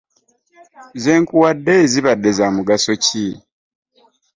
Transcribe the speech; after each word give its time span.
Ze 1.01 1.13
nkuwadde 1.21 1.75
zibadde 1.91 2.29
za 2.37 2.45
mugaso 2.55 2.91
ki? 3.03 3.25